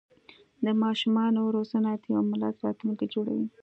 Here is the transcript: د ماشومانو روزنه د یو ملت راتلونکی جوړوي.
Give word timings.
د 0.65 0.67
ماشومانو 0.83 1.41
روزنه 1.55 1.91
د 2.01 2.05
یو 2.13 2.21
ملت 2.31 2.55
راتلونکی 2.65 3.05
جوړوي. 3.13 3.47